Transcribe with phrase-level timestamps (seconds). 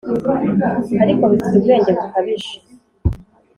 [1.03, 2.53] ariko bifite ubwenge bukabije: